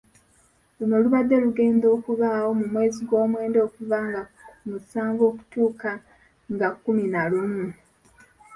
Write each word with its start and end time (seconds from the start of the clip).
Luno 0.77 0.95
lubadde 1.03 1.35
lugenda 1.43 1.85
okubaawo 1.95 2.51
mu 2.59 2.65
mwezi 2.71 2.99
gwomwenda 3.07 3.59
okuva 3.67 3.97
nga 4.09 4.21
musanvu 4.69 5.21
okutuuka 5.31 5.91
nga 6.53 6.67
kkumi 6.73 7.05
na 7.13 7.21
lumu. 7.31 7.65